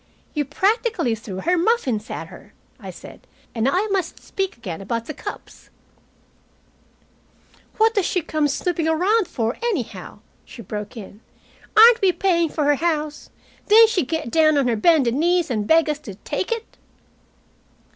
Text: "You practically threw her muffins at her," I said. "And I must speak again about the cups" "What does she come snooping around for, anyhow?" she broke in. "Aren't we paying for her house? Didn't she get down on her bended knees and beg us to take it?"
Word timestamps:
"You 0.33 0.45
practically 0.45 1.13
threw 1.13 1.41
her 1.41 1.59
muffins 1.59 2.09
at 2.09 2.29
her," 2.29 2.53
I 2.79 2.89
said. 2.89 3.27
"And 3.53 3.69
I 3.69 3.85
must 3.91 4.19
speak 4.19 4.57
again 4.57 4.81
about 4.81 5.05
the 5.05 5.13
cups" 5.13 5.69
"What 7.77 7.93
does 7.93 8.07
she 8.07 8.21
come 8.23 8.47
snooping 8.47 8.87
around 8.87 9.27
for, 9.27 9.57
anyhow?" 9.61 10.21
she 10.43 10.63
broke 10.63 10.97
in. 10.97 11.21
"Aren't 11.77 12.01
we 12.01 12.11
paying 12.11 12.49
for 12.49 12.63
her 12.63 12.75
house? 12.77 13.29
Didn't 13.67 13.89
she 13.91 14.03
get 14.03 14.31
down 14.31 14.57
on 14.57 14.67
her 14.67 14.75
bended 14.75 15.13
knees 15.13 15.51
and 15.51 15.67
beg 15.67 15.87
us 15.87 15.99
to 15.99 16.15
take 16.15 16.51
it?" 16.51 16.77